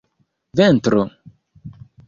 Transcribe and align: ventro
ventro 0.57 1.03